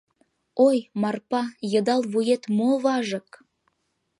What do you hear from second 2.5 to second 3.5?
мо важык?